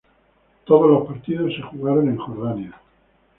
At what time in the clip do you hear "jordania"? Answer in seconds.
2.17-2.81